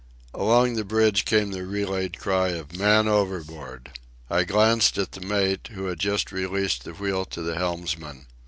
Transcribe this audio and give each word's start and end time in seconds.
Along 0.33 0.73
the 0.73 0.83
bridge 0.83 1.25
came 1.25 1.51
the 1.51 1.63
relayed 1.63 2.17
cry 2.17 2.47
of 2.53 2.75
"Man 2.75 3.07
overboard!" 3.07 3.91
I 4.31 4.45
glanced 4.45 4.97
at 4.97 5.11
the 5.11 5.21
mate, 5.21 5.69
who 5.73 5.85
had 5.85 5.99
just 5.99 6.31
released 6.31 6.85
the 6.85 6.93
wheel 6.93 7.23
to 7.25 7.43
the 7.43 7.53
helmsmen. 7.53 8.25